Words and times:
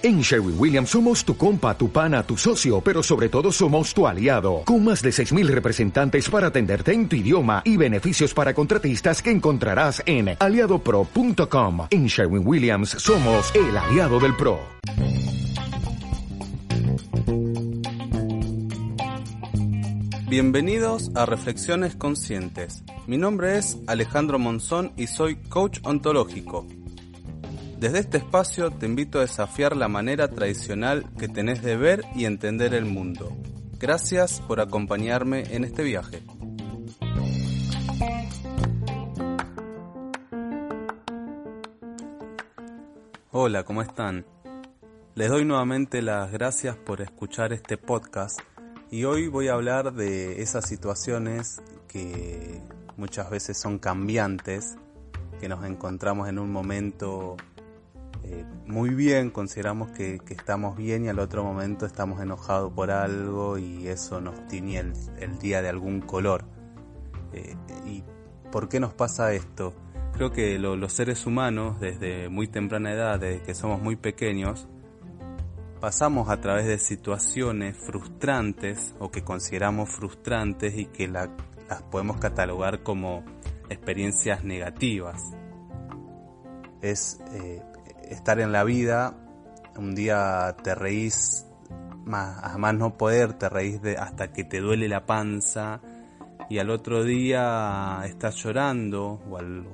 En 0.00 0.20
Sherwin 0.20 0.54
Williams 0.56 0.90
somos 0.90 1.24
tu 1.24 1.36
compa, 1.36 1.76
tu 1.76 1.90
pana, 1.90 2.22
tu 2.22 2.36
socio, 2.36 2.80
pero 2.80 3.02
sobre 3.02 3.28
todo 3.28 3.50
somos 3.50 3.92
tu 3.92 4.06
aliado, 4.06 4.62
con 4.64 4.84
más 4.84 5.02
de 5.02 5.10
6.000 5.10 5.48
representantes 5.48 6.30
para 6.30 6.46
atenderte 6.46 6.92
en 6.92 7.08
tu 7.08 7.16
idioma 7.16 7.62
y 7.64 7.76
beneficios 7.76 8.32
para 8.32 8.54
contratistas 8.54 9.20
que 9.20 9.32
encontrarás 9.32 10.00
en 10.06 10.36
aliadopro.com. 10.38 11.88
En 11.90 12.06
Sherwin 12.06 12.46
Williams 12.46 12.90
somos 12.90 13.52
el 13.56 13.76
aliado 13.76 14.20
del 14.20 14.36
PRO. 14.36 14.60
Bienvenidos 20.28 21.10
a 21.16 21.26
Reflexiones 21.26 21.96
Conscientes. 21.96 22.84
Mi 23.08 23.16
nombre 23.16 23.58
es 23.58 23.78
Alejandro 23.88 24.38
Monzón 24.38 24.92
y 24.96 25.08
soy 25.08 25.36
coach 25.48 25.80
ontológico 25.82 26.68
desde 27.78 28.00
este 28.00 28.18
espacio 28.18 28.72
te 28.72 28.86
invito 28.86 29.18
a 29.18 29.22
desafiar 29.22 29.76
la 29.76 29.86
manera 29.86 30.26
tradicional 30.28 31.06
que 31.16 31.28
tenés 31.28 31.62
de 31.62 31.76
ver 31.76 32.04
y 32.14 32.24
entender 32.24 32.74
el 32.74 32.84
mundo. 32.84 33.36
Gracias 33.78 34.40
por 34.40 34.60
acompañarme 34.60 35.44
en 35.54 35.62
este 35.62 35.84
viaje. 35.84 36.22
Hola, 43.30 43.62
¿cómo 43.62 43.82
están? 43.82 44.26
Les 45.14 45.28
doy 45.28 45.44
nuevamente 45.44 46.02
las 46.02 46.32
gracias 46.32 46.76
por 46.76 47.00
escuchar 47.00 47.52
este 47.52 47.76
podcast 47.76 48.40
y 48.90 49.04
hoy 49.04 49.28
voy 49.28 49.46
a 49.48 49.52
hablar 49.52 49.92
de 49.92 50.42
esas 50.42 50.66
situaciones 50.66 51.62
que 51.86 52.60
muchas 52.96 53.30
veces 53.30 53.56
son 53.60 53.78
cambiantes, 53.78 54.76
que 55.40 55.48
nos 55.48 55.64
encontramos 55.64 56.28
en 56.28 56.40
un 56.40 56.50
momento 56.50 57.36
eh, 58.30 58.44
muy 58.66 58.90
bien, 58.90 59.30
consideramos 59.30 59.90
que, 59.92 60.20
estamos 60.28 60.76
bien 60.76 61.06
y 61.06 61.08
al 61.08 61.18
otro 61.18 61.42
momento 61.42 61.86
estamos 61.86 62.20
enojados 62.20 62.70
por 62.72 62.90
algo 62.90 63.56
y 63.56 63.88
eso 63.88 64.20
nos 64.20 64.46
tiñe 64.48 64.84
el, 65.18 65.38
día 65.38 65.62
de 65.62 65.70
algún 65.70 66.02
color. 66.02 66.44
Eh, 67.32 67.56
¿Y 67.86 68.04
por 68.52 68.68
qué 68.68 68.80
nos 68.80 68.92
pasa 68.92 69.32
esto? 69.32 69.72
Creo 70.12 70.30
que 70.30 70.58
los 70.58 70.92
seres 70.92 71.24
humanos, 71.24 71.80
desde 71.80 72.28
muy 72.28 72.48
temprana 72.48 72.92
edad, 72.92 73.18
desde 73.18 73.42
que 73.42 73.54
somos 73.54 73.80
muy 73.80 73.96
pequeños, 73.96 74.68
pasamos 75.80 76.28
a 76.28 76.38
través 76.38 76.66
de 76.66 76.78
situaciones 76.78 77.78
frustrantes 77.78 78.94
o 78.98 79.10
que 79.10 79.22
consideramos 79.22 79.88
frustrantes 79.88 80.76
y 80.76 80.84
que 80.86 81.08
las 81.08 81.30
podemos 81.90 82.18
catalogar 82.18 82.82
como 82.82 83.24
experiencias 83.70 84.44
negativas. 84.44 85.22
Es 86.82 87.20
eh, 87.32 87.62
estar 88.08 88.40
en 88.40 88.52
la 88.52 88.64
vida, 88.64 89.14
un 89.76 89.94
día 89.94 90.56
te 90.62 90.74
reís 90.74 91.46
más, 92.04 92.42
a 92.42 92.58
más 92.58 92.74
no 92.74 92.96
poder, 92.96 93.34
te 93.34 93.48
reís 93.48 93.80
de, 93.82 93.96
hasta 93.96 94.32
que 94.32 94.44
te 94.44 94.60
duele 94.60 94.88
la 94.88 95.06
panza 95.06 95.80
y 96.48 96.58
al 96.58 96.70
otro 96.70 97.04
día 97.04 98.00
estás 98.04 98.36
llorando 98.36 99.20
o 99.30 99.36
al, 99.36 99.66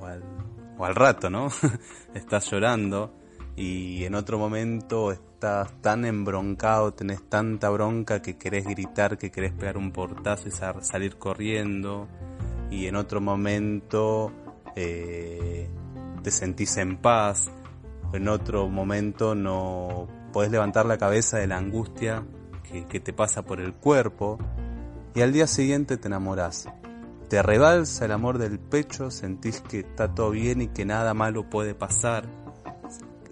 o 0.76 0.84
al, 0.84 0.94
rato, 0.94 1.30
¿no? 1.30 1.48
estás 2.14 2.50
llorando 2.50 3.14
y 3.56 4.04
en 4.04 4.16
otro 4.16 4.38
momento 4.38 5.12
estás 5.12 5.80
tan 5.80 6.04
embroncado, 6.04 6.92
tenés 6.92 7.28
tanta 7.28 7.70
bronca 7.70 8.20
que 8.20 8.36
querés 8.36 8.64
gritar, 8.64 9.16
que 9.16 9.30
querés 9.30 9.52
pegar 9.52 9.76
un 9.76 9.92
portazo 9.92 10.48
y 10.48 10.82
salir 10.82 11.16
corriendo 11.16 12.08
y 12.70 12.86
en 12.86 12.96
otro 12.96 13.20
momento 13.20 14.32
eh, 14.74 15.68
te 16.22 16.30
sentís 16.32 16.76
en 16.78 16.96
paz 16.96 17.52
en 18.16 18.28
otro 18.28 18.68
momento 18.68 19.34
no 19.34 20.08
podés 20.32 20.50
levantar 20.50 20.86
la 20.86 20.98
cabeza 20.98 21.38
de 21.38 21.46
la 21.46 21.58
angustia 21.58 22.24
que, 22.88 23.00
te 23.00 23.12
pasa 23.12 23.42
por 23.42 23.60
el 23.60 23.74
cuerpo 23.74 24.38
y 25.14 25.20
al 25.20 25.32
día 25.32 25.46
siguiente 25.46 25.96
te 25.96 26.08
enamorás. 26.08 26.68
Te 27.28 27.42
rebalsa 27.42 28.04
el 28.04 28.12
amor 28.12 28.38
del 28.38 28.58
pecho, 28.58 29.10
sentís 29.10 29.60
que 29.60 29.80
está 29.80 30.12
todo 30.12 30.30
bien 30.30 30.60
y 30.60 30.68
que 30.68 30.84
nada 30.84 31.14
malo 31.14 31.48
puede 31.48 31.74
pasar. 31.74 32.26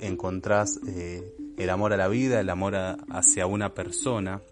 Encontrás 0.01 0.79
eh, 0.87 1.35
el 1.57 1.71
amor 1.71 1.93
a 1.93 1.97
la 1.97 2.09
vida, 2.09 2.41
el 2.41 2.51
amor 2.51 2.75
hacia 2.77 3.47
una 3.47 3.75
persona. 3.75 4.43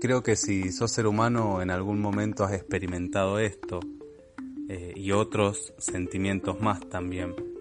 Creo 0.00 0.22
que 0.22 0.34
si 0.36 0.72
sos 0.72 0.90
ser 0.90 1.06
humano 1.06 1.62
en 1.62 1.70
algún 1.70 2.00
momento 2.00 2.44
has 2.44 2.52
experimentado 2.52 3.38
esto 3.38 3.80
eh, 4.68 4.92
y 4.96 5.12
otros 5.12 5.74
sentimientos 5.78 6.60
más 6.60 6.80
también. 6.88 7.51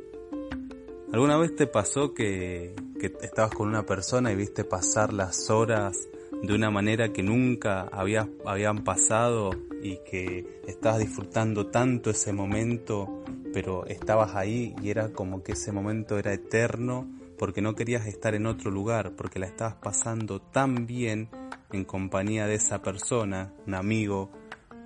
¿Alguna 1.14 1.36
vez 1.36 1.54
te 1.58 1.68
pasó 1.68 2.14
que, 2.14 2.74
estabas 3.22 3.52
con 3.52 3.68
una 3.68 3.86
persona 3.86 4.32
y 4.32 4.36
viste 4.36 4.64
pasar 4.64 5.12
las 5.12 5.50
horas 5.50 6.08
de 6.42 6.54
una 6.56 6.72
manera 6.72 7.12
que 7.12 7.22
nunca 7.22 7.82
había, 7.92 8.30
habían 8.46 8.86
pasado 8.86 9.52
y 9.84 9.98
que 10.10 10.62
estabas 10.68 11.00
disfrutando 11.00 11.68
tanto 11.68 12.12
ese 12.12 12.32
momento, 12.32 13.26
pero 13.54 13.86
estabas 13.88 14.36
ahí 14.36 14.74
y 14.82 14.90
era 14.90 15.12
como 15.12 15.44
que 15.44 15.52
ese 15.52 15.74
momento 15.74 16.18
era 16.18 16.32
eterno 16.32 17.06
porque 17.38 17.62
no 17.62 17.76
querías 17.76 18.06
estar 18.06 18.34
en 18.34 18.46
otro 18.46 18.72
lugar, 18.72 19.12
porque 19.18 19.38
la 19.38 19.48
estabas 19.48 19.76
pasando 19.76 20.40
tan 20.40 20.88
bien 20.88 21.28
en 21.74 21.84
compañía 21.84 22.48
de 22.48 22.56
esa 22.56 22.82
persona, 22.82 23.52
un 23.68 23.74
amigo, 23.74 24.32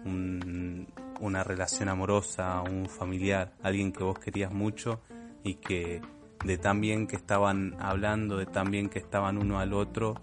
una 0.05 1.43
relación 1.43 1.87
amorosa, 1.87 2.61
un 2.61 2.87
familiar, 2.87 3.53
alguien 3.61 3.91
que 3.91 4.03
vos 4.03 4.17
querías 4.17 4.51
mucho 4.51 5.01
y 5.43 5.55
que 5.55 6.01
de 6.45 6.59
tan 6.59 6.79
bien 6.79 7.07
que 7.07 7.15
estaban 7.15 7.75
hablando, 7.79 8.37
de 8.37 8.45
tan 8.45 8.69
bien 8.69 8.87
que 8.87 8.99
estaban 8.99 9.37
uno 9.39 9.59
al 9.59 9.73
otro, 9.73 10.21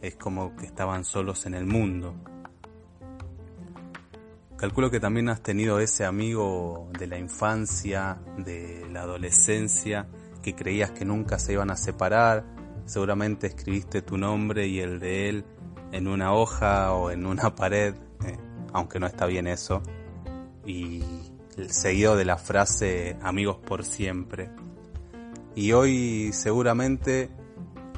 es 0.00 0.14
como 0.14 0.54
que 0.54 0.66
estaban 0.66 1.04
solos 1.04 1.46
en 1.46 1.54
el 1.54 1.66
mundo. 1.66 2.14
Calculo 4.56 4.88
que 4.90 5.00
también 5.00 5.28
has 5.28 5.42
tenido 5.42 5.80
ese 5.80 6.04
amigo 6.04 6.88
de 6.96 7.08
la 7.08 7.18
infancia, 7.18 8.20
de 8.38 8.86
la 8.92 9.02
adolescencia, 9.02 10.06
que 10.42 10.54
creías 10.54 10.92
que 10.92 11.04
nunca 11.04 11.40
se 11.40 11.54
iban 11.54 11.70
a 11.70 11.76
separar, 11.76 12.44
seguramente 12.84 13.48
escribiste 13.48 14.00
tu 14.00 14.16
nombre 14.16 14.68
y 14.68 14.78
el 14.78 15.00
de 15.00 15.28
él 15.28 15.44
en 15.90 16.06
una 16.06 16.34
hoja 16.34 16.92
o 16.92 17.10
en 17.10 17.26
una 17.26 17.54
pared, 17.56 17.94
eh, 18.24 18.38
aunque 18.72 19.00
no 19.00 19.08
está 19.08 19.26
bien 19.26 19.48
eso, 19.48 19.82
y 20.64 21.02
seguido 21.68 22.14
de 22.14 22.24
la 22.24 22.36
frase 22.36 23.16
amigos 23.22 23.56
por 23.56 23.84
siempre 23.84 24.50
y 25.54 25.72
hoy 25.72 26.32
seguramente 26.32 27.30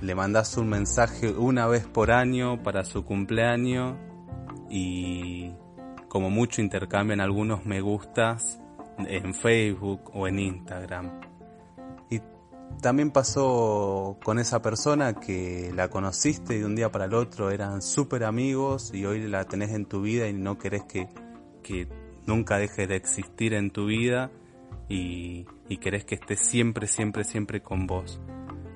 le 0.00 0.14
mandas 0.14 0.56
un 0.56 0.68
mensaje 0.68 1.30
una 1.30 1.66
vez 1.66 1.86
por 1.86 2.10
año 2.10 2.62
para 2.62 2.84
su 2.84 3.04
cumpleaños 3.04 3.96
y 4.68 5.52
como 6.08 6.28
mucho 6.28 6.60
intercambian 6.60 7.20
algunos 7.20 7.64
me 7.64 7.80
gustas 7.80 8.60
en 8.98 9.34
Facebook 9.34 10.10
o 10.12 10.28
en 10.28 10.38
Instagram. 10.38 11.20
Y 12.10 12.20
también 12.82 13.10
pasó 13.10 14.18
con 14.22 14.38
esa 14.38 14.60
persona 14.60 15.14
que 15.14 15.72
la 15.74 15.88
conociste 15.88 16.56
y 16.56 16.58
de 16.58 16.66
un 16.66 16.76
día 16.76 16.90
para 16.90 17.06
el 17.06 17.14
otro 17.14 17.50
eran 17.50 17.80
súper 17.80 18.24
amigos 18.24 18.92
y 18.92 19.06
hoy 19.06 19.26
la 19.26 19.44
tenés 19.44 19.70
en 19.70 19.86
tu 19.86 20.02
vida 20.02 20.28
y 20.28 20.34
no 20.34 20.58
querés 20.58 20.84
que, 20.84 21.08
que 21.62 21.88
nunca 22.26 22.58
deje 22.58 22.86
de 22.86 22.96
existir 22.96 23.54
en 23.54 23.70
tu 23.70 23.86
vida 23.86 24.30
y, 24.88 25.44
querés 25.78 26.04
que 26.04 26.16
esté 26.16 26.36
siempre, 26.36 26.86
siempre, 26.86 27.24
siempre 27.24 27.60
con 27.60 27.86
vos. 27.86 28.20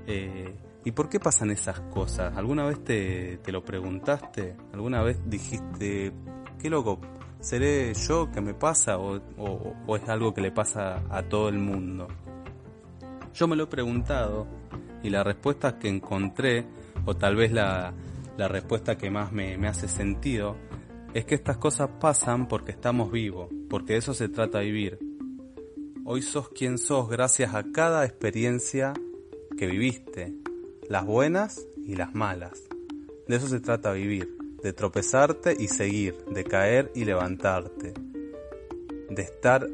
Eh, 0.06 0.54
¿Y 0.84 0.92
por 0.92 1.08
qué 1.08 1.20
pasan 1.20 1.50
esas 1.50 1.80
cosas? 1.80 2.36
¿Alguna 2.36 2.64
vez 2.64 2.82
te, 2.82 3.40
lo 3.46 3.64
preguntaste? 3.64 4.56
¿Alguna 4.72 5.02
vez 5.02 5.18
dijiste, 5.26 6.12
qué 6.58 6.70
loco, 6.70 7.00
¿seré 7.38 7.92
yo 7.94 8.30
que 8.30 8.40
me 8.40 8.54
pasa 8.54 8.98
o, 8.98 9.16
es 9.96 10.08
algo 10.08 10.32
que 10.32 10.40
le 10.40 10.52
pasa 10.52 11.02
a 11.10 11.22
todo 11.22 11.48
el 11.48 11.58
mundo? 11.58 12.08
Yo 13.34 13.46
me 13.46 13.56
lo 13.56 13.64
he 13.64 13.66
preguntado 13.66 14.46
y 15.02 15.10
la 15.10 15.22
respuesta 15.22 15.78
que 15.78 15.88
encontré, 15.88 16.66
o 17.04 17.14
tal 17.14 17.36
vez 17.36 17.52
la, 17.52 17.92
respuesta 18.38 18.96
que 18.96 19.10
más 19.10 19.32
me, 19.32 19.58
me 19.58 19.68
hace 19.68 19.86
sentido, 19.86 20.56
es 21.12 21.26
que 21.26 21.34
estas 21.34 21.58
cosas 21.58 21.90
pasan 22.00 22.48
porque 22.48 22.72
estamos 22.72 23.12
vivos, 23.12 23.50
porque 23.68 23.92
de 23.92 23.98
eso 23.98 24.14
se 24.14 24.30
trata 24.30 24.60
vivir, 24.60 25.09
Hoy 26.04 26.22
sos 26.22 26.48
quien 26.48 26.78
sos 26.78 27.08
gracias 27.08 27.54
a 27.54 27.62
cada 27.72 28.04
experiencia 28.04 28.94
que 29.56 29.66
viviste, 29.66 30.34
las 30.88 31.04
buenas 31.04 31.66
y 31.76 31.94
las 31.94 32.14
malas. 32.14 32.62
De 33.28 33.36
eso 33.36 33.46
se 33.48 33.60
trata 33.60 33.92
vivir, 33.92 34.36
de 34.62 34.72
tropezarte 34.72 35.54
y 35.58 35.68
seguir, 35.68 36.16
de 36.24 36.44
caer 36.44 36.90
y 36.94 37.04
levantarte, 37.04 37.92
de 39.10 39.22
estar 39.22 39.68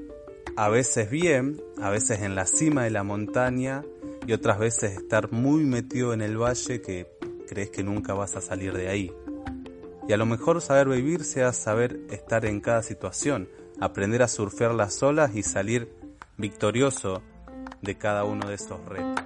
a 0.57 0.69
veces 0.69 1.11
bien, 1.11 1.63
a 1.81 1.91
veces 1.91 2.21
en 2.21 2.35
la 2.35 2.47
cima 2.47 2.85
de 2.85 2.91
la 2.91 3.05
montaña 3.05 3.85
y 4.27 4.33
otras 4.33 4.59
veces 4.59 4.97
estar 4.97 5.33
muy 5.33 5.65
metido 5.65 6.13
en 6.13 6.21
el 6.21 6.37
valle 6.37 6.83
que 6.83 7.07
crees 7.47 7.71
que 7.71 7.85
nunca 7.85 8.15
vas 8.15 8.37
a 8.37 8.41
salir 8.41 8.73
de 8.73 8.89
ahí. 8.89 9.13
Y 10.09 10.13
a 10.13 10.17
lo 10.17 10.27
mejor 10.27 10.61
saber 10.61 10.89
vivir 10.89 11.25
sea 11.25 11.53
saber 11.53 12.01
estar 12.11 12.45
en 12.45 12.61
cada 12.61 12.83
situación, 12.83 13.49
aprender 13.81 14.23
a 14.23 14.29
surfear 14.29 14.75
las 14.75 15.03
olas 15.03 15.35
y 15.35 15.43
salir 15.43 16.06
victorioso 16.39 17.23
de 17.83 17.97
cada 17.97 18.25
uno 18.25 18.49
de 18.49 18.55
esos 18.55 18.85
retos. 18.87 19.25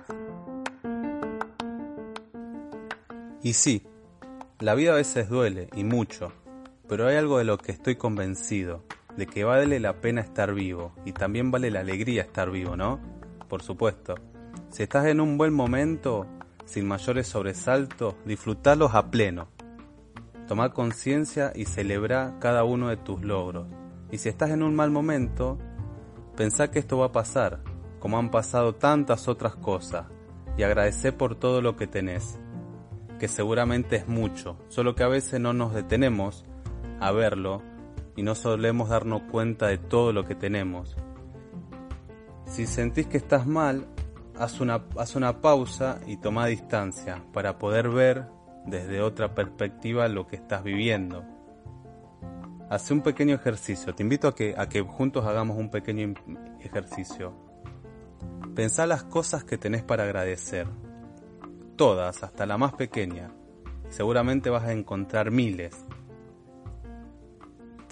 Y 3.42 3.54
sí, 3.54 3.82
la 4.58 4.74
vida 4.74 4.92
a 4.92 4.96
veces 4.96 5.28
duele, 5.28 5.68
y 5.74 5.84
mucho, 5.84 6.32
pero 6.88 7.06
hay 7.06 7.16
algo 7.16 7.38
de 7.38 7.44
lo 7.44 7.56
que 7.56 7.72
estoy 7.72 7.96
convencido, 7.96 8.84
de 9.16 9.26
que 9.26 9.44
vale 9.44 9.80
la 9.80 10.00
pena 10.00 10.20
estar 10.20 10.52
vivo, 10.54 10.92
y 11.04 11.12
también 11.12 11.50
vale 11.50 11.70
la 11.70 11.80
alegría 11.80 12.22
estar 12.22 12.50
vivo, 12.50 12.76
¿no? 12.76 13.00
Por 13.48 13.62
supuesto. 13.62 14.14
Si 14.70 14.82
estás 14.82 15.06
en 15.06 15.20
un 15.20 15.38
buen 15.38 15.52
momento, 15.52 16.26
sin 16.64 16.86
mayores 16.86 17.26
sobresaltos, 17.26 18.14
disfrutarlos 18.24 18.94
a 18.94 19.10
pleno. 19.10 19.48
Tomar 20.46 20.72
conciencia 20.72 21.52
y 21.54 21.64
celebrar 21.64 22.38
cada 22.38 22.64
uno 22.64 22.88
de 22.88 22.96
tus 22.96 23.22
logros. 23.22 23.66
Y 24.10 24.18
si 24.18 24.28
estás 24.28 24.50
en 24.50 24.62
un 24.62 24.76
mal 24.76 24.90
momento, 24.90 25.58
pensá 26.40 26.70
que 26.70 26.78
esto 26.78 26.96
va 26.96 27.04
a 27.04 27.12
pasar, 27.12 27.60
como 27.98 28.16
han 28.16 28.30
pasado 28.30 28.74
tantas 28.74 29.28
otras 29.28 29.56
cosas, 29.56 30.06
y 30.56 30.62
agradecer 30.62 31.14
por 31.14 31.34
todo 31.34 31.60
lo 31.60 31.76
que 31.76 31.86
tenés, 31.86 32.38
que 33.18 33.28
seguramente 33.28 33.96
es 33.96 34.08
mucho, 34.08 34.56
solo 34.68 34.94
que 34.94 35.02
a 35.02 35.08
veces 35.08 35.38
no 35.38 35.52
nos 35.52 35.74
detenemos 35.74 36.46
a 36.98 37.12
verlo 37.12 37.60
y 38.16 38.22
no 38.22 38.34
solemos 38.34 38.88
darnos 38.88 39.20
cuenta 39.30 39.66
de 39.66 39.76
todo 39.76 40.14
lo 40.14 40.24
que 40.24 40.34
tenemos. 40.34 40.96
Si 42.46 42.64
sentís 42.64 43.06
que 43.06 43.18
estás 43.18 43.46
mal, 43.46 43.86
haz 44.38 44.62
una, 44.62 44.86
haz 44.96 45.16
una 45.16 45.42
pausa 45.42 46.00
y 46.06 46.16
toma 46.16 46.46
distancia 46.46 47.22
para 47.34 47.58
poder 47.58 47.90
ver 47.90 48.24
desde 48.64 49.02
otra 49.02 49.34
perspectiva 49.34 50.08
lo 50.08 50.26
que 50.26 50.36
estás 50.36 50.64
viviendo. 50.64 51.22
Hace 52.70 52.94
un 52.94 53.02
pequeño 53.02 53.34
ejercicio, 53.34 53.96
te 53.96 54.04
invito 54.04 54.28
a 54.28 54.34
que, 54.36 54.54
a 54.56 54.68
que 54.68 54.80
juntos 54.80 55.26
hagamos 55.26 55.56
un 55.56 55.72
pequeño 55.72 56.14
ejercicio. 56.60 57.34
Pensá 58.54 58.86
las 58.86 59.02
cosas 59.02 59.42
que 59.42 59.58
tenés 59.58 59.82
para 59.82 60.04
agradecer, 60.04 60.68
todas, 61.74 62.22
hasta 62.22 62.46
la 62.46 62.58
más 62.58 62.74
pequeña. 62.74 63.32
Seguramente 63.88 64.50
vas 64.50 64.62
a 64.62 64.72
encontrar 64.72 65.32
miles. 65.32 65.84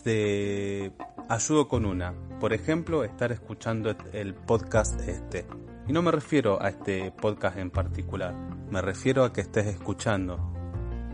Te 0.04 0.92
ayudo 1.28 1.66
con 1.66 1.84
una. 1.84 2.14
Por 2.38 2.52
ejemplo, 2.52 3.02
estar 3.02 3.32
escuchando 3.32 3.96
el 4.12 4.36
podcast 4.36 5.00
este. 5.08 5.44
Y 5.88 5.92
no 5.92 6.02
me 6.02 6.12
refiero 6.12 6.62
a 6.62 6.68
este 6.68 7.10
podcast 7.10 7.58
en 7.58 7.72
particular, 7.72 8.32
me 8.70 8.80
refiero 8.80 9.24
a 9.24 9.32
que 9.32 9.40
estés 9.40 9.66
escuchando. 9.66 10.57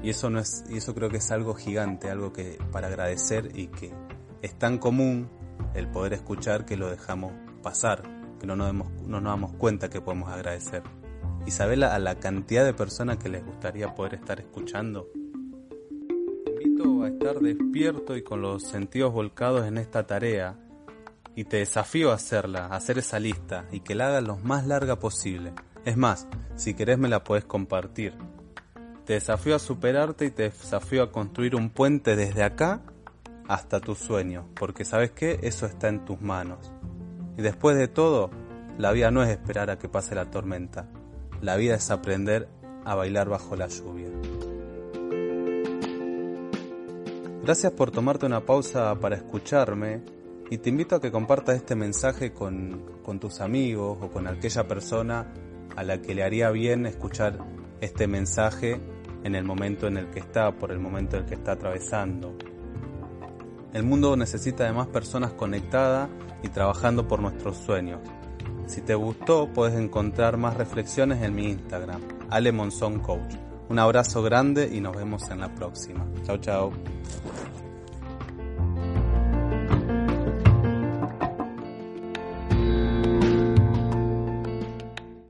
Y 0.04 0.10
eso 0.10 0.28
no 0.28 0.38
es, 0.38 0.62
y 0.68 0.76
eso 0.76 0.94
creo 0.94 1.08
que 1.08 1.16
es 1.16 1.30
algo 1.30 1.54
gigante, 1.54 2.10
algo 2.10 2.30
que 2.30 2.58
para 2.70 2.88
agradecer 2.88 3.50
y 3.54 3.68
que 3.68 3.90
es 4.42 4.54
tan 4.58 4.76
común 4.76 5.30
el 5.72 5.88
poder 5.88 6.12
escuchar 6.12 6.66
que 6.66 6.76
lo 6.76 6.90
dejamos 6.90 7.32
pasar, 7.62 8.02
que 8.38 8.46
no 8.46 8.54
nos 8.54 8.66
damos, 8.66 8.92
no 9.00 9.22
nos 9.22 9.32
damos 9.32 9.52
cuenta 9.54 9.88
que 9.88 10.02
podemos 10.02 10.28
agradecer. 10.28 10.82
Isabela, 11.46 11.94
a 11.94 11.98
la 11.98 12.16
cantidad 12.16 12.66
de 12.66 12.74
personas 12.74 13.16
que 13.16 13.30
les 13.30 13.46
gustaría 13.46 13.94
poder 13.94 14.16
estar 14.16 14.38
escuchando. 14.40 15.08
Te 16.44 16.50
invito 16.50 17.02
a 17.02 17.08
estar 17.08 17.40
despierto 17.40 18.14
y 18.14 18.22
con 18.22 18.42
los 18.42 18.62
sentidos 18.62 19.10
volcados 19.10 19.66
en 19.66 19.78
esta 19.78 20.06
tarea 20.06 20.58
y 21.34 21.44
te 21.44 21.56
desafío 21.56 22.10
a 22.10 22.16
hacerla, 22.16 22.66
a 22.66 22.76
hacer 22.76 22.98
esa 22.98 23.18
lista 23.18 23.64
y 23.72 23.80
que 23.80 23.94
la 23.94 24.08
hagas 24.08 24.24
lo 24.24 24.36
más 24.36 24.66
larga 24.66 24.98
posible. 24.98 25.54
Es 25.86 25.96
más, 25.96 26.28
si 26.56 26.74
querés 26.74 26.98
me 26.98 27.08
la 27.08 27.24
puedes 27.24 27.46
compartir. 27.46 28.12
Te 29.04 29.12
desafío 29.12 29.54
a 29.54 29.58
superarte 29.58 30.24
y 30.24 30.30
te 30.30 30.44
desafío 30.44 31.02
a 31.02 31.12
construir 31.12 31.56
un 31.56 31.68
puente 31.68 32.16
desde 32.16 32.42
acá 32.42 32.80
hasta 33.46 33.78
tu 33.80 33.94
sueño, 33.94 34.48
porque 34.58 34.86
sabes 34.86 35.10
que 35.10 35.40
eso 35.42 35.66
está 35.66 35.88
en 35.88 36.06
tus 36.06 36.22
manos. 36.22 36.72
Y 37.36 37.42
después 37.42 37.76
de 37.76 37.86
todo, 37.86 38.30
la 38.78 38.92
vida 38.92 39.10
no 39.10 39.22
es 39.22 39.28
esperar 39.28 39.68
a 39.68 39.78
que 39.78 39.90
pase 39.90 40.14
la 40.14 40.30
tormenta, 40.30 40.88
la 41.42 41.56
vida 41.56 41.74
es 41.74 41.90
aprender 41.90 42.48
a 42.86 42.94
bailar 42.94 43.28
bajo 43.28 43.56
la 43.56 43.68
lluvia. 43.68 44.08
Gracias 47.42 47.72
por 47.72 47.90
tomarte 47.90 48.24
una 48.24 48.46
pausa 48.46 48.98
para 49.00 49.16
escucharme 49.16 50.02
y 50.48 50.56
te 50.56 50.70
invito 50.70 50.96
a 50.96 51.00
que 51.02 51.12
compartas 51.12 51.56
este 51.56 51.74
mensaje 51.74 52.32
con, 52.32 53.02
con 53.02 53.20
tus 53.20 53.42
amigos 53.42 53.98
o 54.00 54.10
con 54.10 54.26
aquella 54.26 54.66
persona 54.66 55.26
a 55.76 55.82
la 55.82 56.00
que 56.00 56.14
le 56.14 56.22
haría 56.22 56.50
bien 56.50 56.86
escuchar 56.86 57.38
este 57.82 58.06
mensaje 58.06 58.80
en 59.24 59.34
el 59.34 59.42
momento 59.42 59.88
en 59.88 59.96
el 59.96 60.10
que 60.10 60.20
está, 60.20 60.52
por 60.52 60.70
el 60.70 60.78
momento 60.78 61.16
en 61.16 61.24
el 61.24 61.28
que 61.28 61.34
está 61.34 61.52
atravesando. 61.52 62.36
El 63.72 63.82
mundo 63.82 64.16
necesita 64.16 64.64
de 64.64 64.72
más 64.72 64.86
personas 64.86 65.32
conectadas 65.32 66.08
y 66.42 66.48
trabajando 66.48 67.08
por 67.08 67.20
nuestros 67.20 67.56
sueños. 67.56 68.00
Si 68.66 68.82
te 68.82 68.94
gustó, 68.94 69.48
puedes 69.52 69.74
encontrar 69.74 70.36
más 70.36 70.56
reflexiones 70.56 71.22
en 71.22 71.34
mi 71.34 71.50
Instagram, 71.50 72.00
Ale 72.30 72.52
Monzón 72.52 73.00
Coach. 73.00 73.34
Un 73.68 73.78
abrazo 73.78 74.22
grande 74.22 74.70
y 74.72 74.80
nos 74.80 74.94
vemos 74.94 75.28
en 75.30 75.40
la 75.40 75.54
próxima. 75.54 76.06
Chao, 76.24 76.38
chao. 76.38 76.72